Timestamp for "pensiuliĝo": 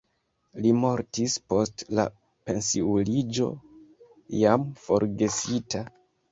2.49-3.53